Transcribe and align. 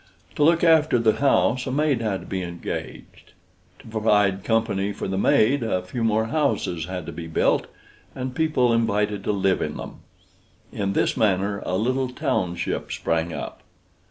To 0.35 0.41
look 0.43 0.63
after 0.63 0.97
the 0.97 1.17
house 1.17 1.67
a 1.67 1.71
maid 1.71 2.01
had 2.01 2.21
to 2.21 2.25
be 2.25 2.41
engaged. 2.41 3.33
To 3.77 3.87
provide 3.87 4.43
company 4.43 4.93
for 4.93 5.07
the 5.07 5.15
maid 5.15 5.61
a 5.61 5.83
few 5.83 6.03
more 6.03 6.25
houses 6.25 6.85
had 6.85 7.05
to 7.05 7.11
be 7.11 7.27
built, 7.27 7.67
and 8.15 8.33
people 8.33 8.73
invited 8.73 9.23
to 9.25 9.31
live 9.31 9.61
in 9.61 9.77
them. 9.77 9.97
In 10.73 10.93
this 10.93 11.15
manner 11.15 11.61
a 11.67 11.77
little 11.77 12.09
township 12.09 12.91
sprang 12.91 13.31
up. 13.31 13.61